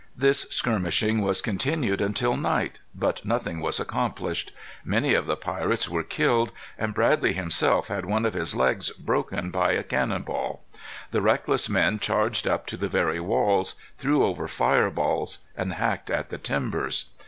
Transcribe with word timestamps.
This 0.17 0.47
skirmishing 0.49 1.21
was 1.21 1.43
continued 1.43 2.01
until 2.01 2.35
night, 2.35 2.79
but 2.95 3.23
nothing 3.23 3.59
was 3.59 3.79
accomplished. 3.79 4.51
Many 4.83 5.13
of 5.13 5.27
the 5.27 5.35
pirates 5.35 5.87
were 5.89 6.01
killed, 6.01 6.51
and 6.75 6.95
Bradley 6.95 7.33
himself 7.33 7.87
had 7.89 8.07
one 8.07 8.25
of 8.25 8.33
his 8.33 8.55
legs 8.55 8.89
broken 8.89 9.51
by 9.51 9.73
a 9.73 9.83
cannon 9.83 10.23
ball. 10.23 10.63
The 11.11 11.21
reckless 11.21 11.69
men 11.69 11.99
charged 11.99 12.47
up 12.47 12.65
to 12.65 12.77
the 12.77 12.89
very 12.89 13.19
walls, 13.19 13.75
threw 13.99 14.25
over 14.25 14.47
fire 14.47 14.89
balls, 14.89 15.45
and 15.55 15.73
hacked 15.73 16.09
at 16.09 16.29
the 16.29 16.39
timbers. 16.39 17.11